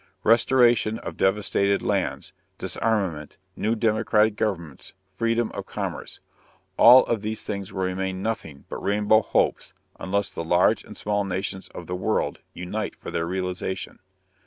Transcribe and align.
Restoration 0.23 0.97
of 0.97 1.15
devastated 1.15 1.83
lands, 1.83 2.33
disarmament, 2.57 3.37
new 3.55 3.75
democratic 3.75 4.35
governments, 4.35 4.93
freedom 5.15 5.51
of 5.51 5.67
commerce, 5.67 6.19
all 6.75 7.03
of 7.05 7.21
these 7.21 7.43
things 7.43 7.71
will 7.71 7.83
remain 7.83 8.23
nothing 8.23 8.65
but 8.67 8.81
rainbow 8.81 9.21
hopes 9.21 9.75
unless 9.99 10.31
the 10.31 10.43
large 10.43 10.83
and 10.83 10.97
small 10.97 11.23
nations 11.23 11.67
of 11.75 11.85
the 11.85 11.93
world 11.95 12.39
unite 12.55 12.95
for 12.95 13.11
their 13.11 13.27
realization. 13.27 13.99